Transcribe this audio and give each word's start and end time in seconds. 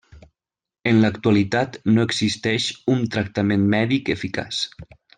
En 0.91 1.01
l'actualitat 1.03 1.77
no 1.91 2.07
existeix 2.09 2.65
un 2.97 3.07
tractament 3.17 3.69
mèdic 3.77 4.11
eficaç. 4.19 4.65